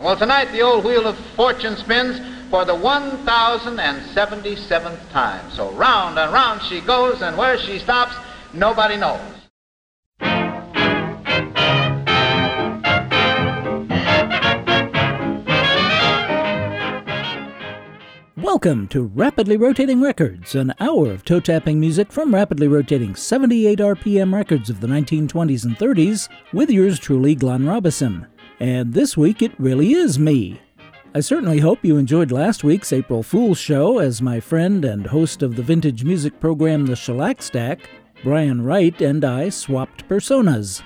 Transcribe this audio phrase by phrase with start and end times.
[0.00, 2.18] Well, tonight the old wheel of fortune spins
[2.48, 5.50] for the 1077th time.
[5.50, 8.14] So round and round she goes, and where she stops,
[8.54, 9.20] nobody knows.
[18.38, 23.80] Welcome to Rapidly Rotating Records, an hour of toe tapping music from rapidly rotating 78
[23.80, 28.26] RPM records of the 1920s and 30s, with yours truly, Glenn Robison.
[28.60, 30.60] And this week it really is me.
[31.14, 35.42] I certainly hope you enjoyed last week's April Fool's show as my friend and host
[35.42, 37.88] of the vintage music program The Shellac Stack,
[38.22, 40.82] Brian Wright, and I swapped personas.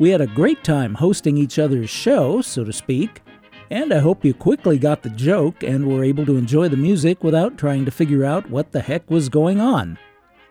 [0.00, 3.22] We had a great time hosting each other's show, so to speak,
[3.70, 7.22] and I hope you quickly got the joke and were able to enjoy the music
[7.22, 9.98] without trying to figure out what the heck was going on.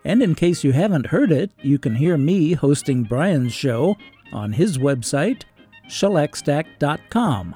[0.06, 3.98] And in case you haven't heard it, you can hear me hosting Brian's show
[4.32, 5.44] on his website,
[5.88, 7.56] shellacstack.com.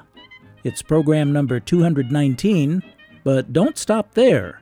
[0.64, 2.84] It's program number 219,
[3.24, 4.62] but don't stop there.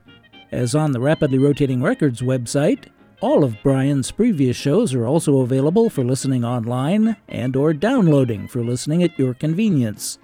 [0.51, 2.87] As on the Rapidly Rotating Records website,
[3.21, 8.63] all of Brian's previous shows are also available for listening online and or downloading for
[8.63, 10.19] listening at your convenience.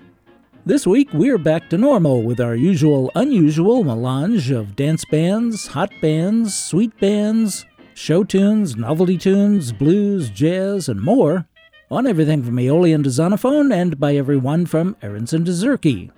[0.66, 5.92] This week, we're back to normal with our usual unusual melange of dance bands, hot
[6.02, 11.48] bands, sweet bands, show tunes, novelty tunes, blues, jazz, and more
[11.92, 16.10] on everything from Aeolian to Zonophone and by everyone from Aaronson to Zurke.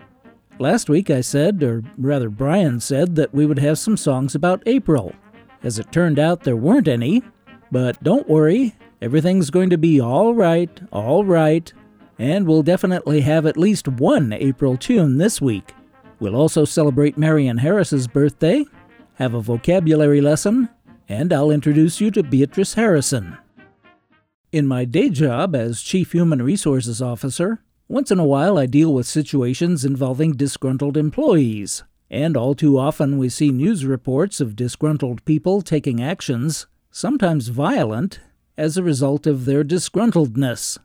[0.59, 4.61] Last week I said, or rather Brian said, that we would have some songs about
[4.67, 5.15] April.
[5.63, 7.23] As it turned out, there weren't any,
[7.71, 11.73] but don't worry, everything's going to be all right, all right,
[12.19, 15.73] and we'll definitely have at least one April tune this week.
[16.19, 18.63] We'll also celebrate Marion Harris's birthday,
[19.15, 20.69] have a vocabulary lesson,
[21.09, 23.39] and I'll introduce you to Beatrice Harrison.
[24.53, 28.93] In my day job as Chief Human Resources Officer, once in a while I deal
[28.93, 35.25] with situations involving disgruntled employees, and all too often we see news reports of disgruntled
[35.25, 38.19] people taking actions, sometimes violent,
[38.55, 40.77] as a result of their disgruntledness.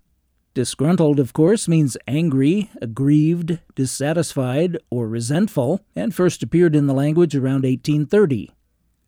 [0.55, 7.37] Disgruntled, of course, means angry, aggrieved, dissatisfied, or resentful, and first appeared in the language
[7.37, 8.51] around 1830.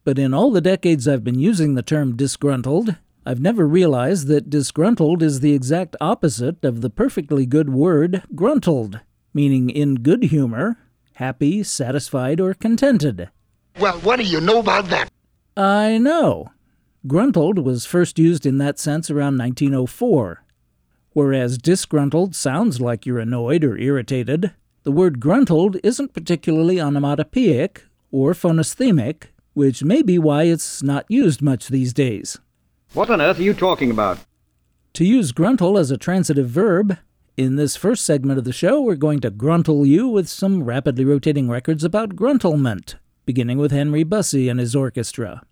[0.05, 2.97] But in all the decades I've been using the term disgruntled,
[3.31, 8.99] I've never realized that disgruntled is the exact opposite of the perfectly good word gruntled,
[9.33, 10.79] meaning in good humor,
[11.15, 13.31] happy, satisfied, or contented.
[13.79, 15.13] Well, what do you know about that?
[15.57, 16.51] I know.
[17.07, 20.43] Gruntled was first used in that sense around 1904.
[21.13, 28.33] Whereas disgruntled sounds like you're annoyed or irritated, the word gruntled isn't particularly onomatopoeic or
[28.33, 32.37] phonosthemic, which may be why it's not used much these days.
[32.93, 34.19] What on earth are you talking about?
[34.95, 36.99] To use gruntle as a transitive verb,
[37.37, 41.05] in this first segment of the show, we're going to gruntle you with some rapidly
[41.05, 42.97] rotating records about gruntlement,
[43.27, 45.43] beginning with Henry Busse and his orchestra.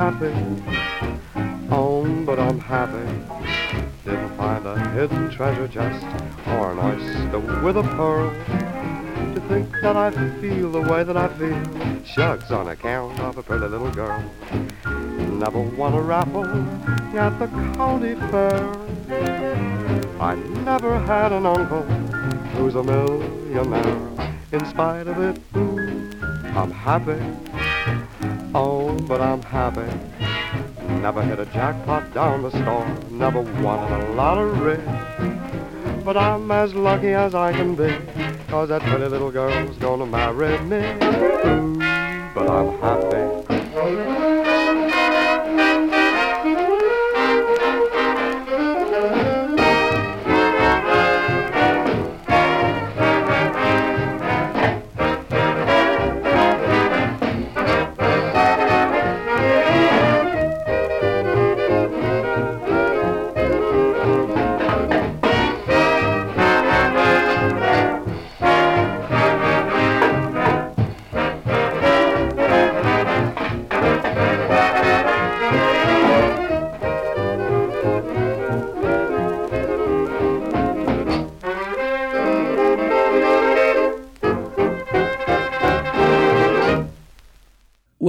[0.00, 0.32] Happy.
[1.70, 3.04] Oh, but I'm happy.
[4.02, 6.06] Didn't find a hidden treasure chest
[6.46, 8.30] or an oyster with a pearl.
[9.34, 11.62] To think that I feel the way that I feel,
[12.02, 14.24] shucks on account of a pretty little girl.
[15.38, 18.72] Never won a raffle at the county fair.
[20.18, 21.82] I never had an uncle
[22.56, 24.30] who's a millionaire.
[24.50, 25.38] In spite of it,
[26.56, 27.49] I'm happy.
[28.52, 29.86] Oh, but I'm happy.
[31.00, 34.76] Never hit a jackpot down the store, never won a lottery.
[36.04, 37.96] But I'm as lucky as I can be,
[38.48, 40.78] cause that pretty little girl's gonna marry me.
[41.48, 41.78] Ooh,
[42.34, 43.29] but I'm happy.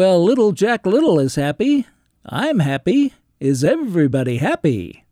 [0.02, 1.86] Well, little Jack Little is happy.
[2.26, 3.14] I'm happy.
[3.40, 5.06] Is everybody happy?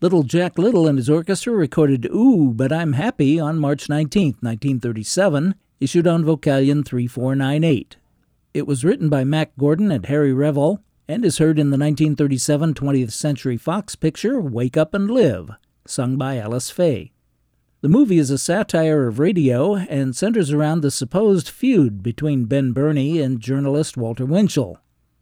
[0.00, 5.56] Little Jack Little and his orchestra recorded Ooh, But I'm Happy on March 19, 1937,
[5.78, 7.98] issued on Vocalion 3498.
[8.54, 12.72] It was written by Mack Gordon and Harry Revel and is heard in the 1937
[12.72, 15.50] 20th Century Fox picture Wake Up and Live,
[15.86, 17.12] sung by Alice Faye.
[17.82, 22.72] The movie is a satire of radio and centers around the supposed feud between Ben
[22.72, 24.78] Bernie and journalist Walter Winchell.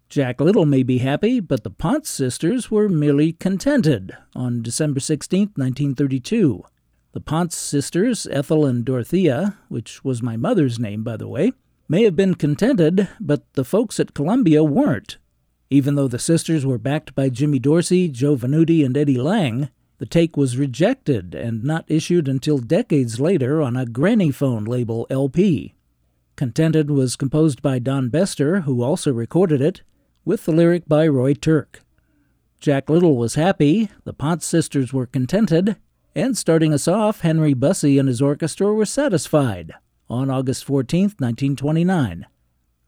[0.09, 5.53] Jack Little may be happy, but the Ponce sisters were merely contented on December 16,
[5.55, 6.65] 1932.
[7.13, 11.53] The Ponce sisters, Ethel and Dorothea, which was my mother's name, by the way,
[11.89, 15.19] may have been contented, but the folks at Columbia weren't.
[15.71, 20.07] Even though the sisters were backed by Jimmy Dorsey, Joe Venuti, and Eddie Lang, the
[20.07, 25.75] take was rejected and not issued until decades later on a Grannyphone label LP.
[26.37, 29.83] Contented was composed by Don Bestor, who also recorded it,
[30.25, 31.83] with the lyric by Roy Turk.
[32.61, 35.77] Jack Little was happy, the Ponce sisters were contented,
[36.15, 39.73] and starting us off, Henry Busse and his orchestra were satisfied
[40.09, 42.27] on August 14, 1929.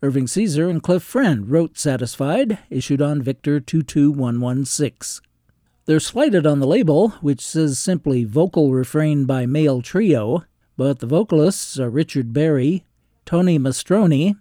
[0.03, 5.21] Irving Caesar and Cliff Friend wrote Satisfied, issued on Victor 22116.
[5.91, 10.45] They're slighted on the label, which says simply vocal refrain by male trio,
[10.77, 12.85] but the vocalists are Richard Berry,
[13.25, 14.37] Tony Mastroni,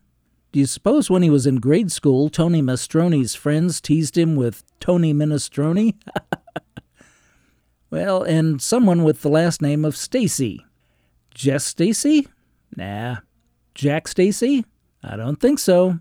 [0.51, 4.63] do you suppose when he was in grade school, Tony Mastroni's friends teased him with
[4.79, 5.95] Tony Minestrone?
[7.89, 10.63] well, and someone with the last name of Stacy.
[11.33, 12.27] Jess Stacy?
[12.75, 13.17] Nah.
[13.73, 14.65] Jack Stacy?
[15.01, 15.97] I don't think so.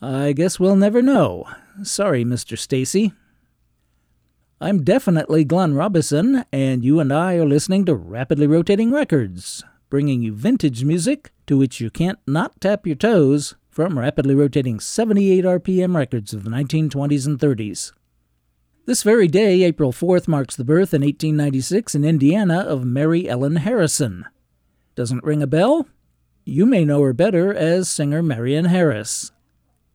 [0.00, 1.46] I guess we'll never know.
[1.82, 2.56] Sorry, Mr.
[2.56, 3.12] Stacy.
[4.60, 10.20] I'm definitely Glenn Robison, and you and I are listening to Rapidly Rotating Records, bringing
[10.20, 15.44] you vintage music to which you can't not tap your toes from rapidly rotating 78
[15.44, 17.92] RPM records of the 1920s and 30s.
[18.84, 23.56] This very day, April 4th, marks the birth in 1896 in Indiana of Mary Ellen
[23.56, 24.24] Harrison.
[24.96, 25.86] Doesn't ring a bell?
[26.44, 29.30] You may know her better as singer Marion Harris.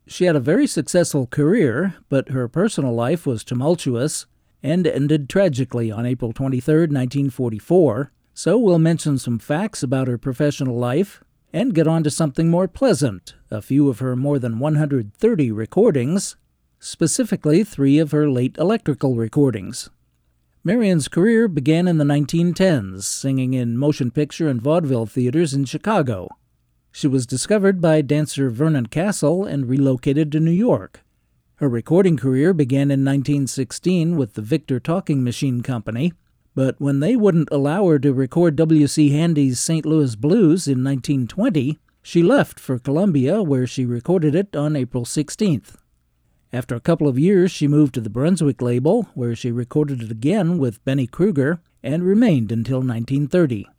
[0.08, 4.26] She had a very successful career, but her personal life was tumultuous
[4.64, 10.78] and ended tragically on April 23, 1944, so we'll mention some facts about her professional
[10.78, 15.52] life and get on to something more pleasant a few of her more than 130
[15.52, 16.36] recordings,
[16.80, 19.92] specifically three of her late electrical recordings.
[20.64, 26.30] Marion's career began in the 1910s, singing in motion picture and vaudeville theaters in Chicago.
[26.92, 31.03] She was discovered by dancer Vernon Castle and relocated to New York.
[31.64, 36.12] Her recording career began in 1916 with the Victor Talking Machine Company,
[36.54, 39.12] but when they wouldn't allow her to record W.C.
[39.12, 39.86] Handy's St.
[39.86, 45.76] Louis Blues in 1920, she left for Columbia, where she recorded it on April 16th.
[46.52, 50.12] After a couple of years, she moved to the Brunswick label, where she recorded it
[50.12, 53.70] again with Benny Krueger and remained until 1930.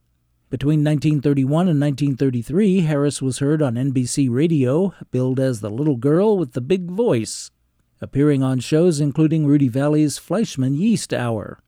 [0.49, 6.39] Between 1931 and 1933, Harris was heard on NBC Radio, billed as the little girl
[6.39, 7.51] with the big voice,
[8.05, 11.59] appearing on shows including Rudy Vallee's Fleischmann Yeast Hour.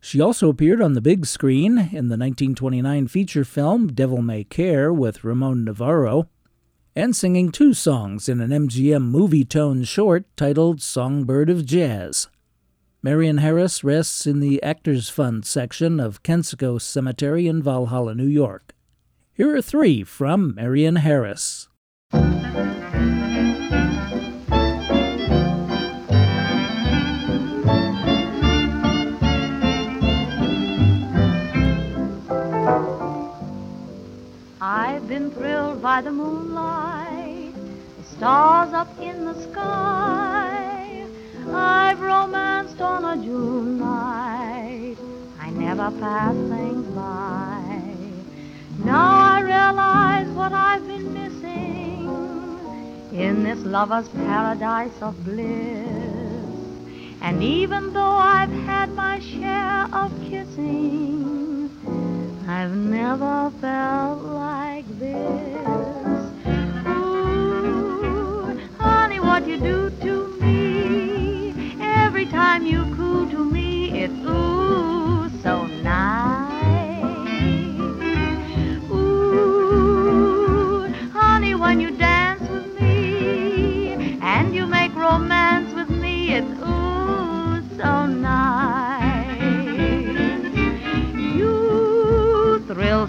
[0.00, 4.92] She also appeared on the big screen in the 1929 feature film Devil May Care
[4.92, 6.28] with Ramon Novarro,
[6.96, 12.26] and singing two songs in an MGM Movietone short titled Songbird of Jazz.
[13.00, 18.74] Marion Harris rests in the Actors Fund section of Kensico Cemetery in Valhalla, New York.
[19.32, 21.68] Here are three from Marion Harris.
[35.18, 37.54] Been thrilled by the moonlight,
[37.96, 41.06] the stars up in the sky.
[41.48, 44.96] I've romanced on a June night.
[45.40, 47.94] I never pass things by.
[48.84, 52.10] Now I realize what I've been missing
[53.18, 56.58] in this lover's paradise of bliss.
[57.22, 61.55] And even though I've had my share of kissing,
[62.48, 65.66] I've never felt like this.
[66.86, 75.28] Ooh, honey, what you do to me every time you coo to me, it's ooh
[75.42, 77.02] so nice.
[78.92, 87.60] Ooh, honey, when you dance with me and you make romance with me, it's ooh
[87.76, 88.45] so nice.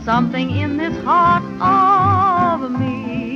[0.07, 3.33] Something in this heart of me.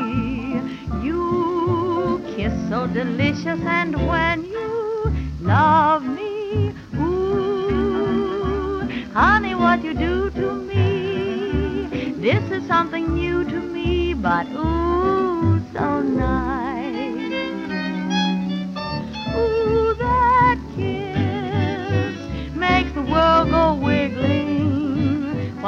[1.03, 10.53] You kiss so delicious, and when you love me, ooh, honey, what you do to
[10.53, 17.33] me, this is something new to me, but ooh, so nice.
[19.35, 24.50] Ooh, that kiss makes the world go wiggling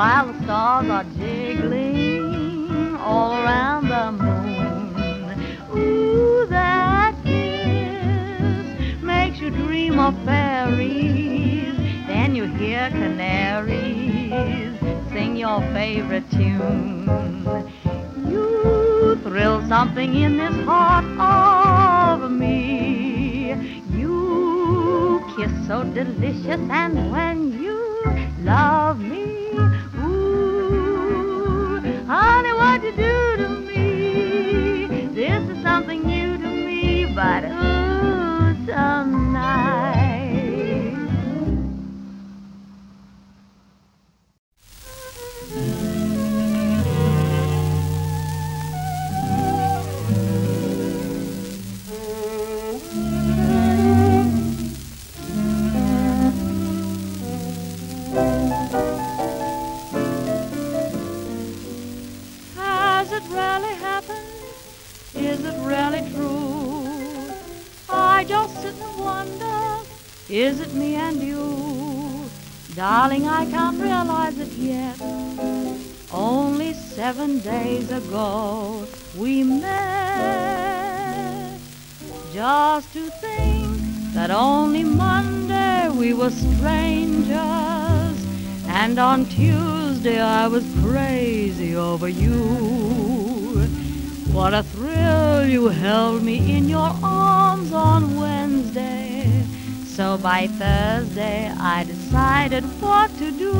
[0.04, 5.32] while the stars are jiggling all around the moon.
[5.78, 11.78] Ooh, that kiss makes you dream of fairies.
[12.06, 14.78] Then you hear canaries
[15.13, 17.08] sing your favorite tune.
[18.28, 21.06] You thrill something in this heart
[22.20, 23.54] of me.
[23.92, 27.80] You kiss so delicious, and when you
[28.39, 29.24] love me,
[32.84, 35.08] you do to me?
[35.13, 39.23] This is something new to me, but ooh, so
[70.34, 72.28] is it me and you?
[72.74, 75.00] Darling, I can't realize it yet.
[76.12, 80.80] Only seven days ago we met.
[82.34, 83.78] Just to think
[84.15, 87.38] that only Monday we were strangers.
[88.65, 92.41] And on Tuesday I was crazy over you.
[94.32, 99.04] What a thrill you held me in your arms on Wednesday.
[99.96, 103.54] So by Thursday I decided what to do.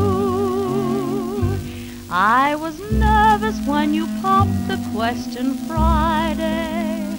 [2.10, 7.16] I was nervous when you popped the question Friday.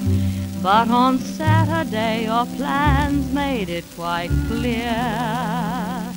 [0.60, 6.12] But on Saturday your plans made it quite clear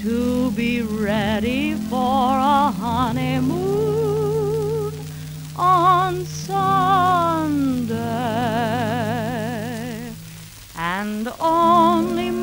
[0.00, 3.58] to be ready for a honeymoon
[5.54, 7.98] on Sunday.
[10.78, 12.37] And only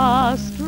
[0.00, 0.59] we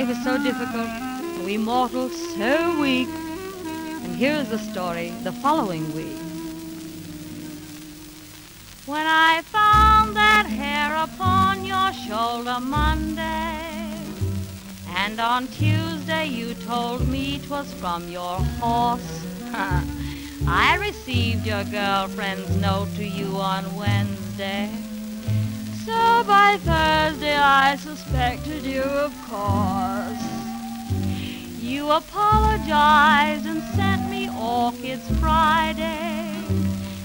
[0.00, 0.90] life is so difficult,
[1.42, 3.08] we mortals so weak.
[4.04, 6.18] And here's the story the following week.
[8.84, 13.58] When I found that hair upon your shoulder Monday,
[15.02, 19.12] and on Tuesday you told me 'twas from your horse.
[20.68, 24.68] I received your girlfriend's note to you on Wednesday.
[25.86, 30.26] So by Thursday I suspected you, of course.
[31.62, 36.42] You apologized and sent me orchids Friday.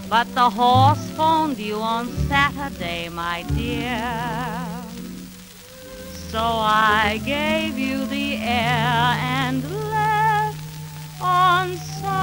[0.09, 4.01] But the horse phoned you on Saturday, my dear.
[6.31, 10.57] So I gave you the air and left
[11.21, 12.20] on Sunday.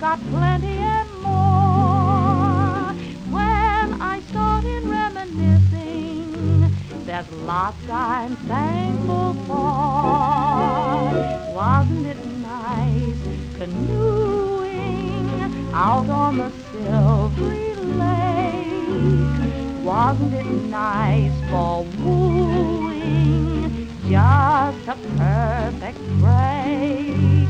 [0.00, 2.92] Got plenty and more.
[3.34, 6.72] When I started reminiscing,
[7.04, 11.10] there's lots I'm thankful for.
[11.52, 13.18] Wasn't it nice
[13.56, 15.40] canoeing
[15.74, 19.84] out on the silvery lake?
[19.84, 23.88] Wasn't it nice for wooing?
[24.08, 27.48] Just a perfect break.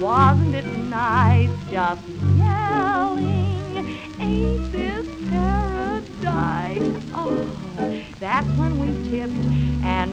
[0.00, 0.67] Wasn't it
[0.98, 2.02] nice just
[2.36, 3.86] yelling?
[4.18, 6.82] Ain't this paradise?
[7.14, 9.32] Oh, that's when we tipped
[9.84, 10.07] and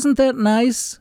[0.00, 0.98] Wasn't that nice?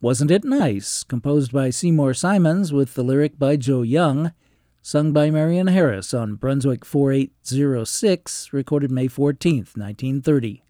[0.00, 4.32] Wasn't It Nice, composed by Seymour Simons with the lyric by Joe Young,
[4.80, 10.62] sung by Marion Harris on Brunswick 4806, recorded May 14, 1930.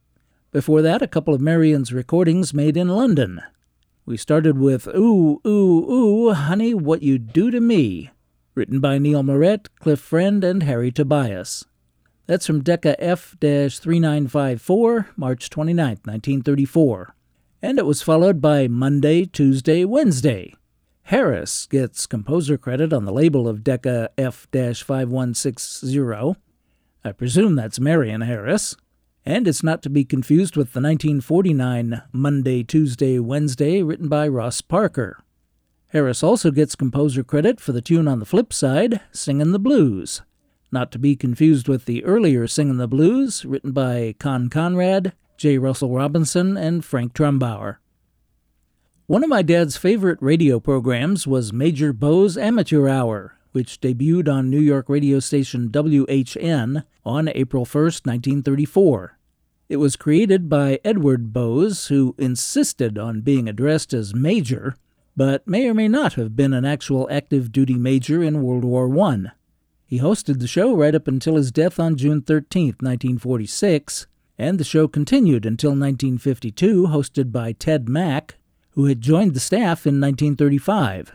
[0.51, 3.41] Before that, a couple of Marion's recordings made in London.
[4.05, 8.11] We started with Ooh, Ooh, Ooh, Honey, What You Do to Me,
[8.57, 11.67] written by Neil Moret, Cliff Friend, and Harry Tobias.
[12.27, 17.15] That's from Decca F 3954, March 29, 1934.
[17.63, 20.55] And it was followed by Monday, Tuesday, Wednesday.
[21.05, 26.41] Harris gets composer credit on the label of Decca F 5160.
[27.05, 28.77] I presume that's Marion Harris.
[29.27, 34.63] And it's not to be confused with the 1949 Monday, Tuesday, Wednesday, written by Ross
[34.63, 35.23] Parker.
[35.89, 40.23] Harris also gets composer credit for the tune on the flip side, Singin' the Blues,
[40.73, 45.57] not to be confused with the earlier Singin' the Blues, written by Con Conrad, J.
[45.57, 47.77] Russell Robinson, and Frank Trumbauer.
[49.07, 54.51] One of my dad's favorite radio programs was Major Bowes Amateur Hour, which debuted on
[54.51, 59.19] New York radio station WHN on April 1, 1934.
[59.71, 64.77] It was created by Edward Bowes, who insisted on being addressed as Major,
[65.17, 68.95] but may or may not have been an actual active duty major in World War
[69.07, 69.29] I.
[69.87, 74.07] He hosted the show right up until his death on June 13, 1946,
[74.41, 78.39] and the show continued until 1952, hosted by Ted Mack,
[78.71, 81.13] who had joined the staff in 1935.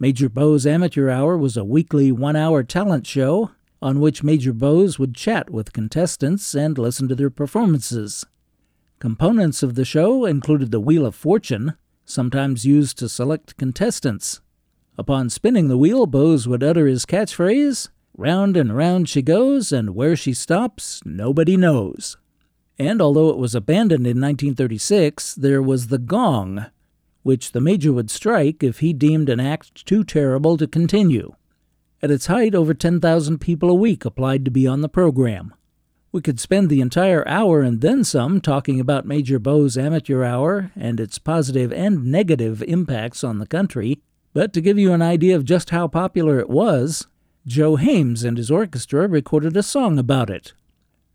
[0.00, 4.98] Major Bowes Amateur Hour was a weekly one hour talent show on which Major Bowes
[4.98, 8.26] would chat with contestants and listen to their performances.
[8.98, 14.40] Components of the show included the Wheel of Fortune, sometimes used to select contestants.
[14.98, 19.94] Upon spinning the wheel, Bowes would utter his catchphrase, Round and round she goes, and
[19.94, 22.16] where she stops, nobody knows.
[22.78, 26.66] And although it was abandoned in 1936, there was the gong,
[27.22, 31.34] which the major would strike if he deemed an act too terrible to continue.
[32.00, 35.52] At its height, over 10,000 people a week applied to be on the program.
[36.12, 40.70] We could spend the entire hour and then some talking about Major Bowes Amateur Hour
[40.76, 44.00] and its positive and negative impacts on the country,
[44.32, 47.08] but to give you an idea of just how popular it was,
[47.46, 50.54] Joe Haymes and his orchestra recorded a song about it.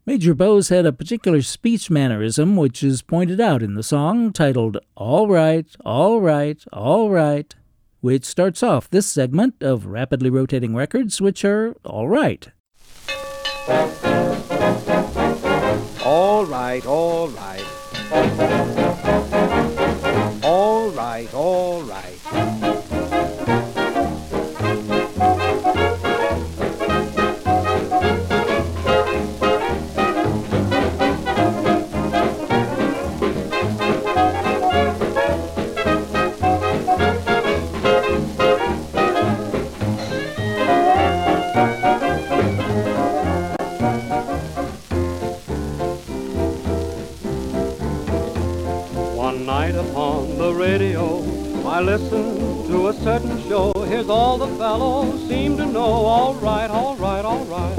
[0.06, 4.78] Major Bowes had a particular speech mannerism which is pointed out in the song titled
[4.98, 7.56] All Right, All Right, All Right,
[8.02, 12.50] which starts off this segment of rapidly rotating records which are all right.
[16.04, 17.66] All right, all right.
[20.44, 22.03] All right, all right.
[50.54, 51.20] Radio,
[51.68, 53.72] I listened to a certain show.
[53.88, 55.92] Here's all the fellows seem to know.
[56.16, 57.76] All right, all right, all right.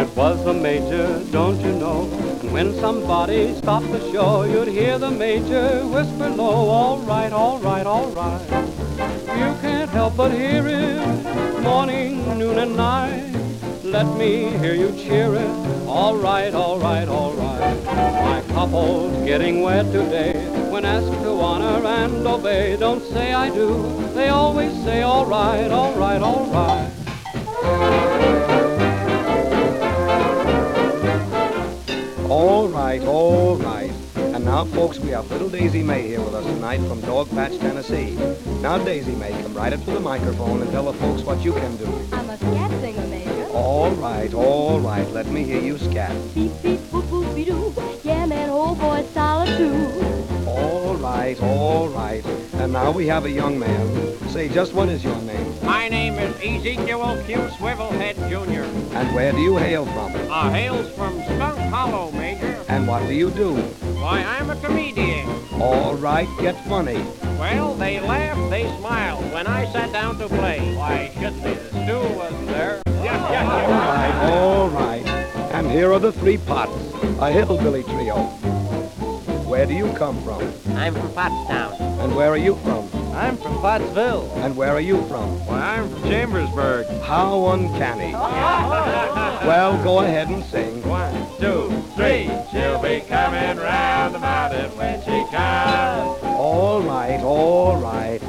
[0.00, 2.08] It was the major, don't you know?
[2.40, 6.68] And when somebody stopped the show, you'd hear the major whisper low.
[6.68, 8.40] All right, all right, all right.
[9.38, 13.39] You can't help but hear it morning, noon, and night.
[13.90, 15.50] Let me hear you cheer it.
[15.88, 17.84] All right, all right, all right.
[17.84, 20.46] My couple's getting wed today.
[20.70, 24.08] When asked to honor and obey, don't say I do.
[24.14, 26.90] They always say all right, all right, all right.
[32.30, 33.90] All right, all right.
[34.14, 38.16] And now, folks, we have little Daisy May here with us tonight from Dogpatch, Tennessee.
[38.62, 41.52] Now, Daisy May, come right up to the microphone and tell the folks what you
[41.54, 41.86] can do.
[42.12, 42.99] I'm a scat singer.
[43.60, 45.06] All right, all right.
[45.10, 46.16] Let me hear you scat.
[46.34, 47.74] Beep, beep, boop, boop, be doo.
[48.02, 50.48] Yeah, man, old boy, solid too.
[50.48, 52.24] All right, all right.
[52.54, 54.18] And now we have a young man.
[54.30, 55.46] Say, just what is your name?
[55.62, 57.36] My name is Ezekiel Q.
[57.58, 58.64] Swivelhead Jr.
[58.96, 60.16] And where do you hail from?
[60.32, 62.64] I hails from Skunk Hollow, Major.
[62.68, 63.56] And what do you do?
[64.00, 65.28] Why, I'm a comedian.
[65.60, 67.04] All right, get funny.
[67.38, 70.74] Well, they laughed, they smiled when I sat down to play.
[70.74, 71.54] Why shouldn't they?
[71.54, 72.82] The stool wasn't there.
[73.30, 75.06] Yeah, All yeah, right, all right.
[75.54, 76.72] And here are the three pots,
[77.20, 78.24] a hillbilly trio.
[79.50, 80.42] Where do you come from?
[80.76, 81.78] I'm from Pottstown.
[82.02, 82.88] And where are you from?
[83.14, 84.30] I'm from Pottsville.
[84.36, 85.44] And where are you from?
[85.46, 86.86] Why, I'm from Chambersburg.
[87.02, 88.12] How uncanny.
[88.12, 90.86] Well, go ahead and sing.
[90.88, 92.30] One, two, three.
[92.52, 96.22] She'll be coming round the mountain when she comes.
[96.22, 98.20] All right, all right.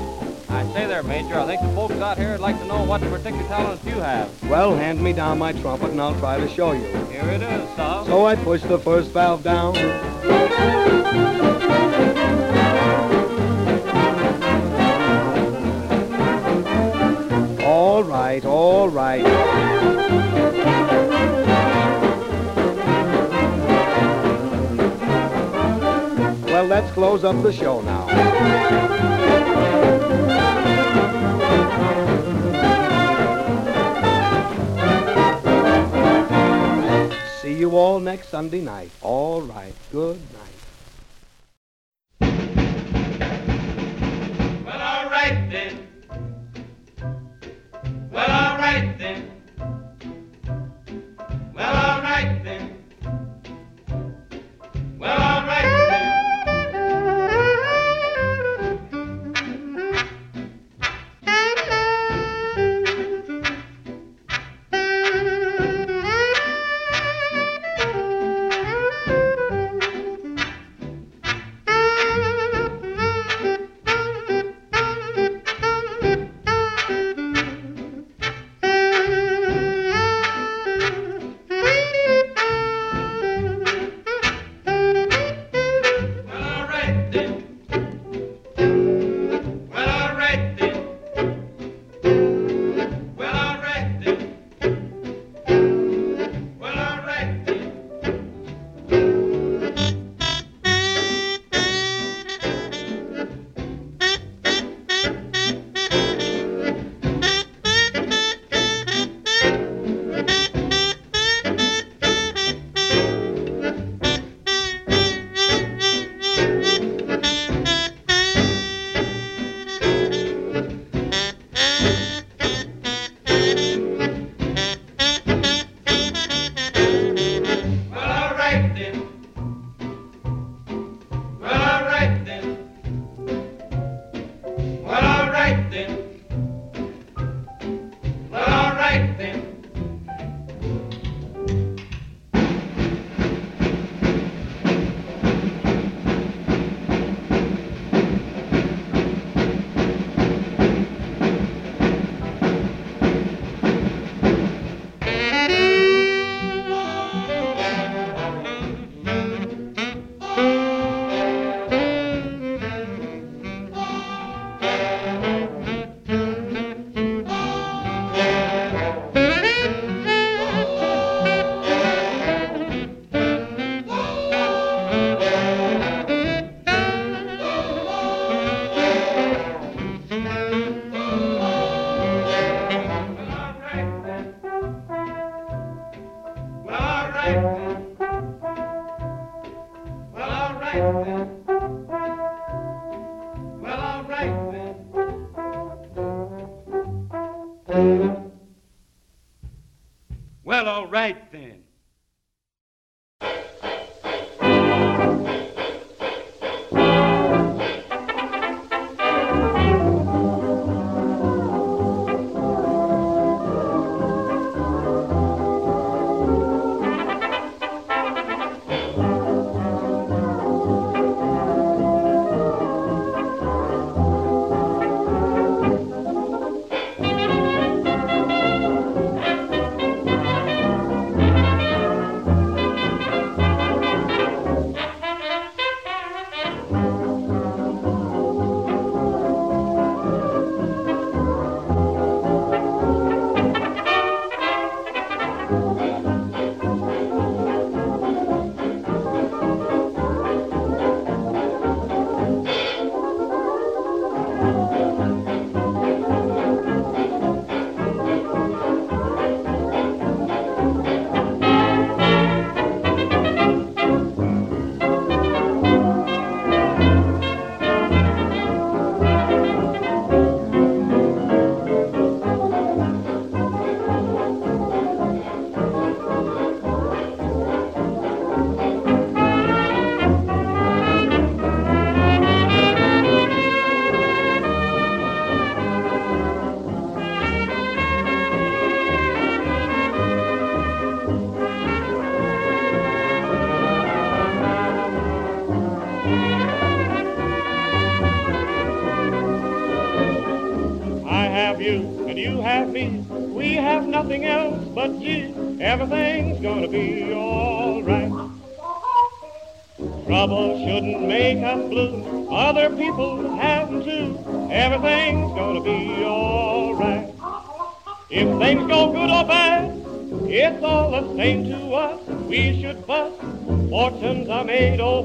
[0.92, 3.82] There, Major, I think the folks out here would like to know what particular talents
[3.86, 4.30] you have.
[4.50, 6.86] Well, hand me down my trumpet and I'll try to show you.
[7.06, 8.06] Here it is, son.
[8.08, 9.78] So I push the first valve down.
[17.64, 19.24] All right, all right.
[26.44, 29.41] Well, let's close up the show now.
[37.62, 38.90] You all next Sunday night.
[39.02, 39.74] All right.
[39.92, 40.58] Good night.
[44.66, 45.88] Well, all right then.
[48.12, 49.31] Well, all right then.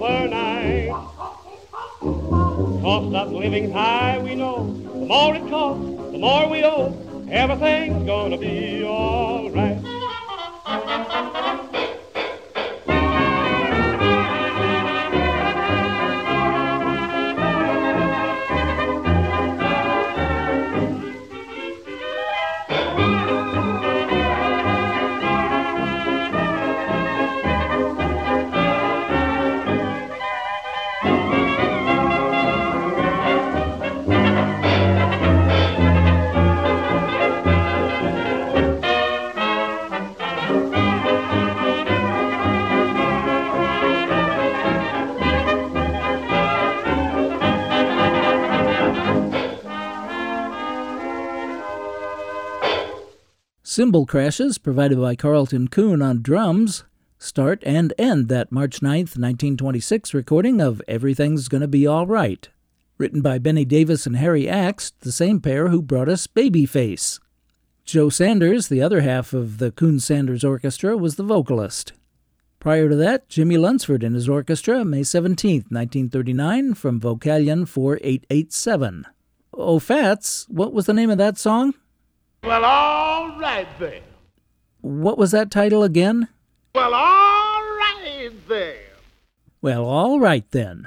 [0.02, 0.90] Overnight.
[2.82, 4.72] Cost of living high, we know.
[4.92, 6.92] The more it costs, the more we owe.
[7.30, 9.25] Everything's gonna be alright.
[53.86, 56.82] Cymbal crashes provided by Carlton Coon on drums
[57.20, 62.48] start and end that March 9th, 1926 recording of Everything's Gonna Be All Right,
[62.98, 67.20] written by Benny Davis and Harry Akst, the same pair who brought us Babyface.
[67.84, 71.92] Joe Sanders, the other half of the Coon Sanders Orchestra, was the vocalist.
[72.58, 79.06] Prior to that, Jimmy Lunceford and his orchestra, May 17, 1939, from Vocalion 4887.
[79.54, 81.72] Oh, Fats, what was the name of that song?
[82.46, 84.02] Well, all right then.
[84.80, 86.28] What was that title again?
[86.76, 88.76] Well, all right then.
[89.60, 90.86] Well, all right then.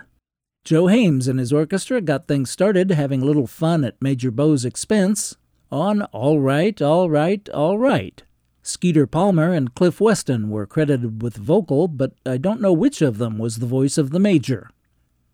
[0.63, 4.63] Joe Haymes and his orchestra got things started having a little fun at Major Bowes'
[4.63, 5.35] expense
[5.69, 8.23] on All Right, All Right, All Right.
[8.61, 13.17] Skeeter Palmer and Cliff Weston were credited with vocal, but I don't know which of
[13.17, 14.69] them was the voice of the Major.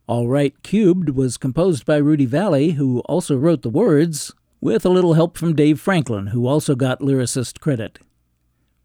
[0.07, 4.89] All Right Cubed was composed by Rudy Vallee, who also wrote the words, with a
[4.89, 7.99] little help from Dave Franklin, who also got lyricist credit.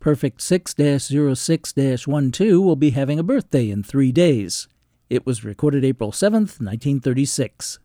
[0.01, 0.75] Perfect 6
[1.35, 2.07] 06 12
[2.63, 4.69] will be having a birthday in three days.
[5.09, 7.79] It was recorded April 7th, 1936.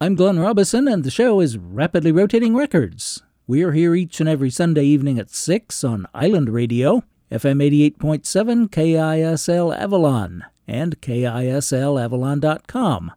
[0.00, 3.22] I'm Glenn Robison, and the show is Rapidly Rotating Records.
[3.46, 7.62] We are here each and every Sunday evening at 6 on Island Radio, FM
[7.98, 13.12] 88.7 KISL Avalon, and KISLAvalon.com.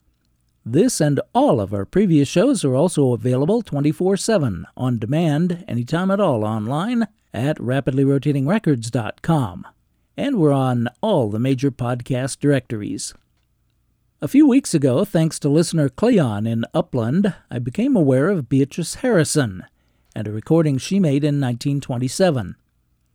[0.68, 6.10] This and all of our previous shows are also available 24 7 on demand anytime
[6.10, 9.68] at all online at rapidlyrotatingrecords.com.
[10.18, 13.14] And we're on all the major podcast directories.
[14.24, 18.96] A few weeks ago, thanks to listener Cleon in Upland, I became aware of Beatrice
[18.96, 19.66] Harrison
[20.16, 22.56] and a recording she made in 1927.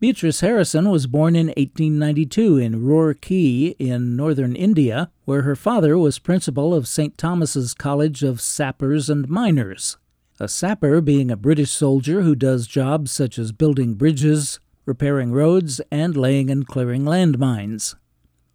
[0.01, 6.19] Beatrice Harrison was born in 1892 in Roorkee in northern India, where her father was
[6.19, 7.19] principal of St.
[7.19, 9.99] Thomas's College of Sappers and Miners.
[10.39, 15.83] A sapper being a British soldier who does jobs such as building bridges, repairing roads,
[15.91, 17.95] and laying and clearing landmines.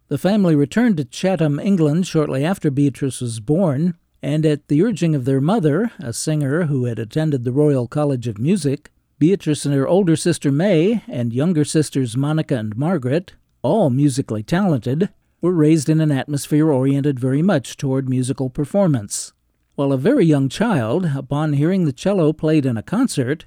[0.08, 5.14] The family returned to Chatham, England shortly after Beatrice was born, and at the urging
[5.14, 9.74] of their mother, a singer who had attended the Royal College of Music, Beatrice and
[9.74, 15.08] her older sister May and younger sisters Monica and Margaret, all musically talented,
[15.40, 19.32] were raised in an atmosphere oriented very much toward musical performance.
[19.74, 23.46] While a very young child, upon hearing the cello played in a concert,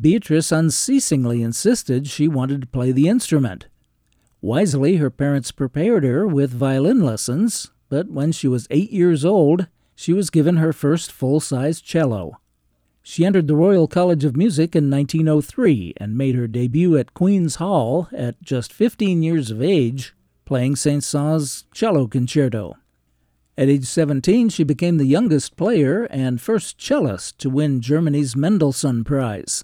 [0.00, 3.68] Beatrice unceasingly insisted she wanted to play the instrument.
[4.42, 9.66] Wisely, her parents prepared her with violin lessons, but when she was eight years old,
[9.94, 12.38] she was given her first full sized cello.
[13.08, 17.54] She entered the Royal College of Music in 1903 and made her debut at Queen's
[17.54, 20.12] Hall at just 15 years of age,
[20.44, 22.74] playing Saint Saëns' cello concerto.
[23.56, 29.04] At age 17, she became the youngest player and first cellist to win Germany's Mendelssohn
[29.04, 29.62] Prize.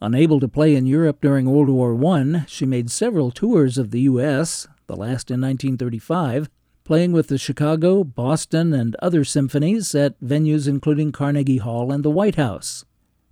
[0.00, 4.02] Unable to play in Europe during World War I, she made several tours of the
[4.02, 6.48] U.S., the last in 1935,
[6.84, 12.10] playing with the Chicago, Boston, and other symphonies at venues including Carnegie Hall and the
[12.10, 12.84] White House.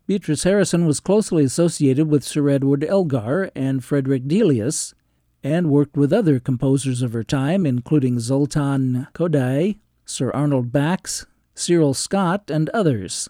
[0.07, 4.95] Beatrice Harrison was closely associated with Sir Edward Elgar and Frederick Delius,
[5.45, 11.95] and worked with other composers of her time, including Zoltan Kodály, Sir Arnold Bax, Cyril
[11.95, 13.29] Scott, and others.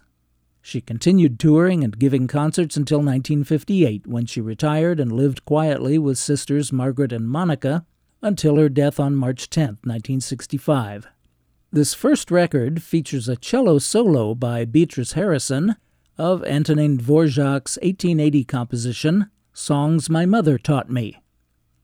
[0.61, 6.19] She continued touring and giving concerts until 1958, when she retired and lived quietly with
[6.19, 7.85] sisters Margaret and Monica
[8.23, 11.09] until her death on March 10, 1965.
[11.73, 15.77] This first record features a cello solo by Beatrice Harrison
[16.17, 21.21] of Antonin Dvorak's 1880 composition, Songs My Mother Taught Me.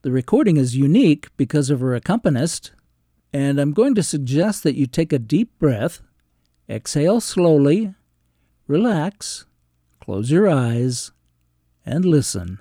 [0.02, 2.72] The recording is unique because of her accompanist,
[3.32, 6.02] and I'm going to suggest that you take a deep breath,
[6.68, 7.94] exhale slowly,
[8.66, 9.46] relax,
[10.00, 11.10] close your eyes,
[11.84, 12.60] and listen.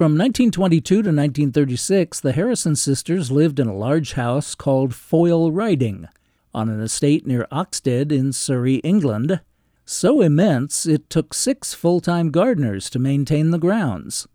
[0.00, 6.08] From 1922 to 1936, the Harrison sisters lived in a large house called Foyle Riding
[6.54, 9.42] on an estate near Oxted in Surrey, England,
[9.84, 14.26] so immense it took six full time gardeners to maintain the grounds.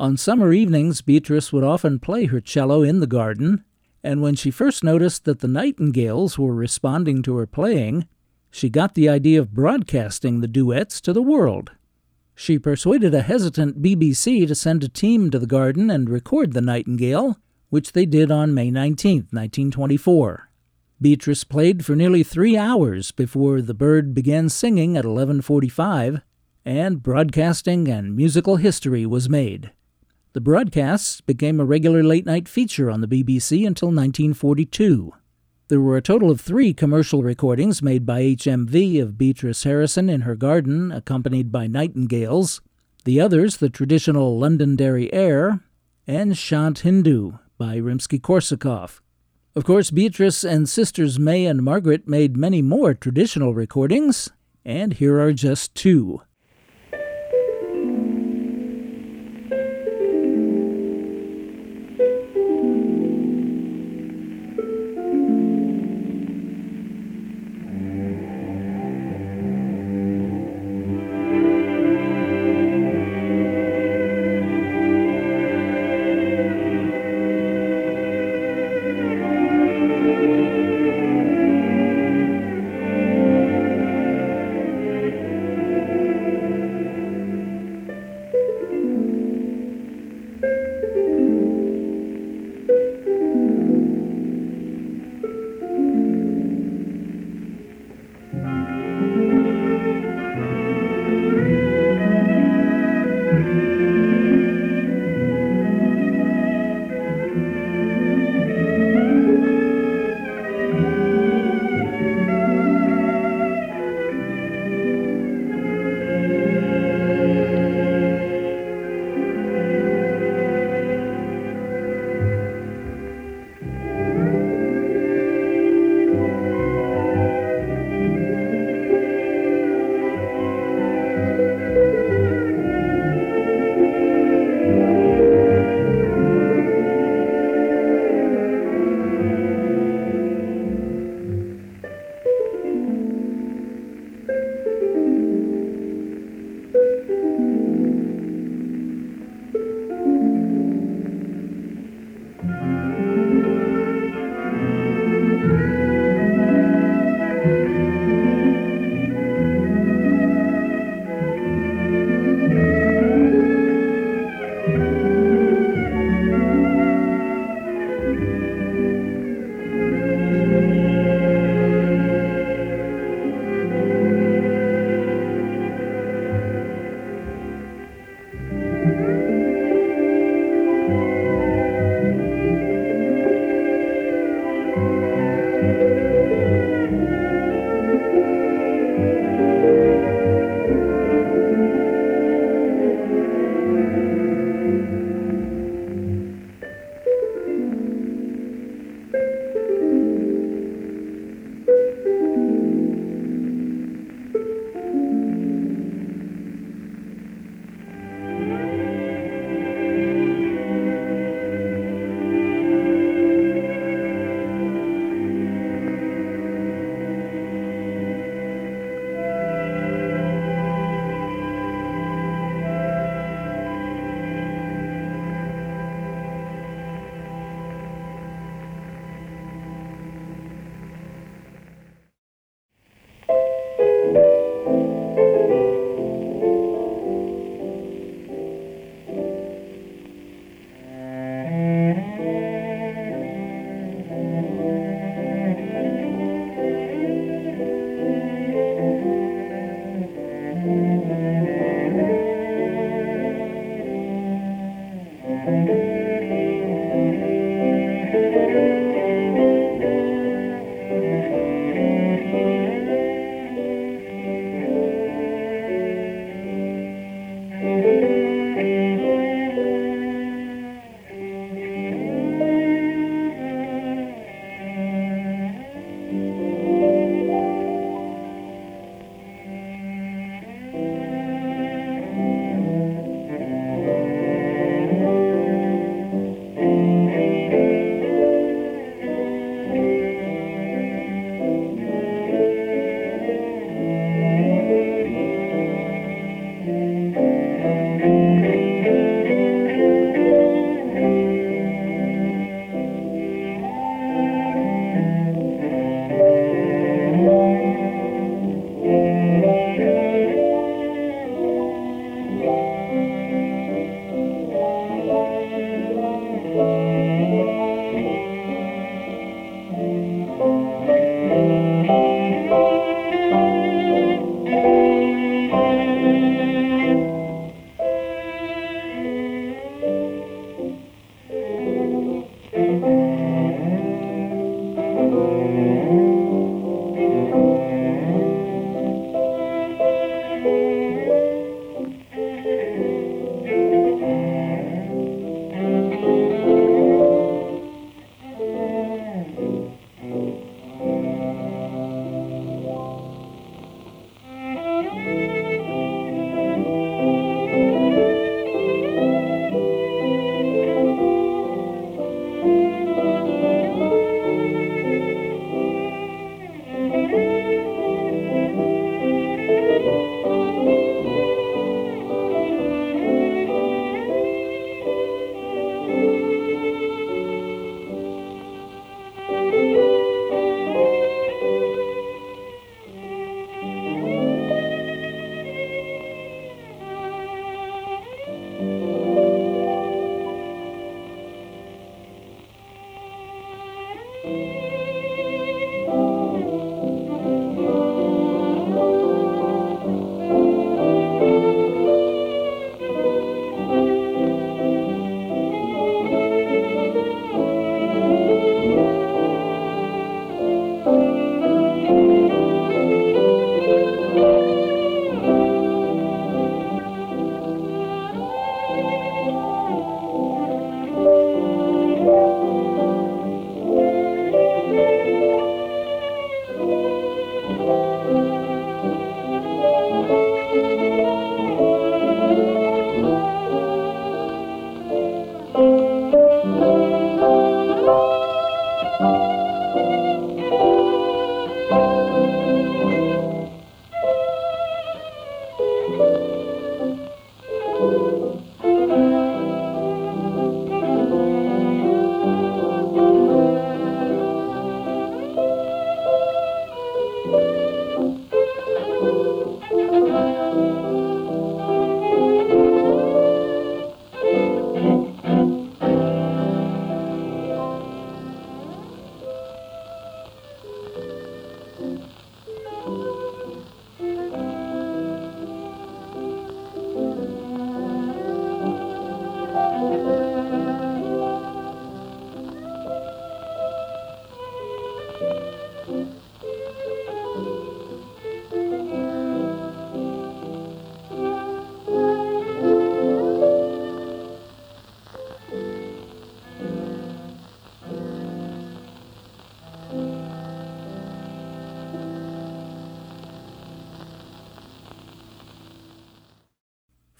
[0.00, 3.62] On summer evenings, Beatrice would often play her cello in the garden,
[4.02, 8.08] and when she first noticed that the nightingales were responding to her playing,
[8.50, 11.70] she got the idea of broadcasting the duets to the world.
[12.34, 16.60] She persuaded a hesitant BBC to send a team to the garden and record the
[16.60, 17.38] nightingale,
[17.70, 20.50] which they did on May 19, 1924.
[21.00, 26.22] Beatrice played for nearly three hours before the bird began singing at 11:45,
[26.64, 29.72] and broadcasting and musical history was made.
[30.32, 35.12] The broadcasts became a regular late-night feature on the BBC until 1942.
[35.68, 40.22] There were a total of three commercial recordings made by HMV of Beatrice Harrison in
[40.22, 42.60] her garden, accompanied by nightingales.
[43.04, 45.60] The others, the traditional Londonderry Air
[46.06, 49.00] and Chant Hindou by Rimsky Korsakov.
[49.56, 54.28] Of course, Beatrice and sisters May and Margaret made many more traditional recordings,
[54.66, 56.20] and here are just two.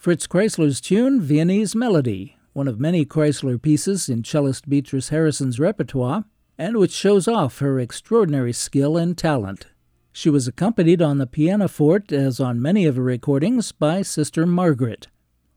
[0.05, 6.25] Fritz Kreisler's tune, Viennese Melody, one of many Kreisler pieces in cellist Beatrice Harrison's repertoire,
[6.57, 9.67] and which shows off her extraordinary skill and talent.
[10.11, 15.07] She was accompanied on the pianoforte, as on many of her recordings, by Sister Margaret.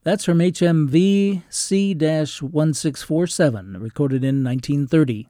[0.03, 5.29] That's from HMV C 1647, recorded in 1930.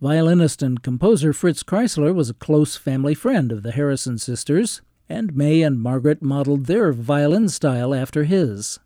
[0.00, 5.36] Violinist and composer Fritz Kreisler was a close family friend of the Harrison sisters, and
[5.36, 8.78] May and Margaret modeled their violin style after his.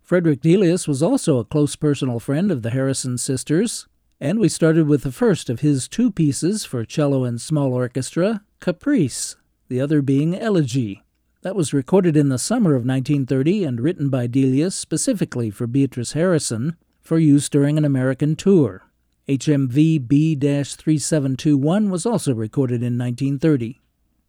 [0.00, 3.86] Frederick Delius was also a close personal friend of the Harrison sisters,
[4.22, 8.40] and we started with the first of his two pieces for cello and small orchestra,
[8.60, 9.34] Caprice,
[9.66, 11.02] the other being Elegy.
[11.40, 16.12] That was recorded in the summer of 1930 and written by Delius specifically for Beatrice
[16.12, 18.84] Harrison for use during an American tour.
[19.26, 23.80] HMV B 3721 was also recorded in 1930.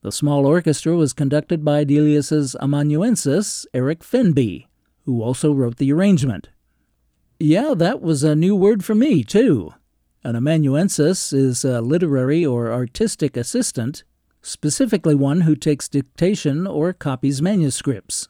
[0.01, 4.65] The small orchestra was conducted by Delius's amanuensis, Eric Fenby,
[5.05, 6.49] who also wrote the arrangement.
[7.39, 9.75] Yeah, that was a new word for me, too.
[10.23, 14.03] An amanuensis is a literary or artistic assistant,
[14.41, 18.29] specifically one who takes dictation or copies manuscripts.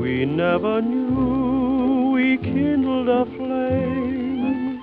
[0.00, 4.82] We never knew we kindled a flame.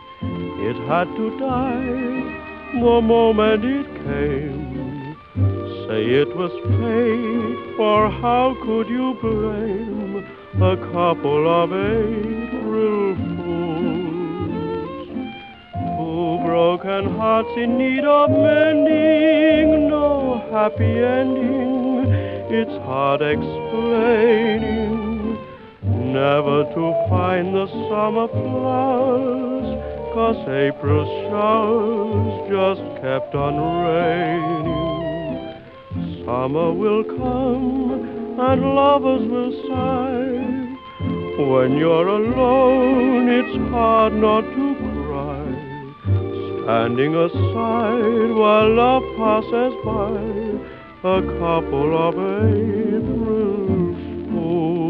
[0.70, 2.43] It had to die
[2.74, 5.16] the moment it came.
[5.88, 10.26] Say it was fate, for how could you blame
[10.62, 15.08] a couple of April fools?
[15.98, 22.12] Two broken hearts in need of mending, no happy ending,
[22.50, 24.84] it's hard explaining.
[26.12, 34.94] Never to find the summer flowers Cause April showers just kept on raining.
[36.24, 40.54] Summer will come and lovers will sigh.
[41.52, 45.46] When you're alone, it's hard not to cry.
[46.62, 50.22] Standing aside while love passes by,
[51.10, 52.14] a couple of
[52.54, 53.96] April
[54.30, 54.83] fools.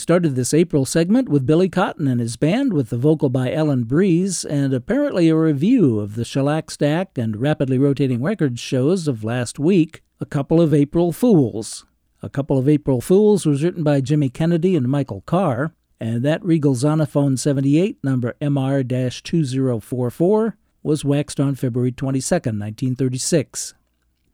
[0.00, 3.84] started this April segment with Billy Cotton and his band with the vocal by Alan
[3.84, 9.22] Breeze and apparently a review of the Shellac Stack and Rapidly Rotating Records shows of
[9.22, 11.84] last week, A Couple of April Fools.
[12.22, 16.44] A Couple of April Fools was written by Jimmy Kennedy and Michael Carr, and that
[16.44, 18.82] Regal Zonophone 78, number MR
[19.22, 23.74] 2044, was waxed on February 22, 1936.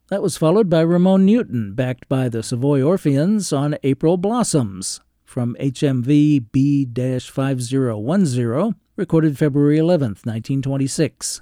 [0.09, 5.55] That was followed by Ramon Newton, backed by the Savoy Orpheans, on April Blossoms, from
[5.59, 11.41] HMV B 5010, recorded February 11, 1926.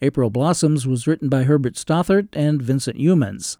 [0.00, 3.58] April Blossoms was written by Herbert Stothart and Vincent Youmans.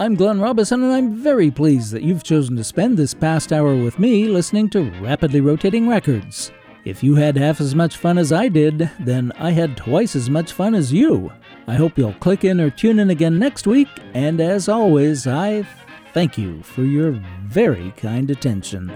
[0.00, 3.76] I'm Glenn Robison, and I'm very pleased that you've chosen to spend this past hour
[3.76, 6.50] with me listening to Rapidly Rotating Records.
[6.86, 10.30] If you had half as much fun as I did, then I had twice as
[10.30, 11.30] much fun as you.
[11.66, 15.64] I hope you'll click in or tune in again next week, and as always, I
[16.12, 17.12] thank you for your
[17.44, 18.90] very kind attention.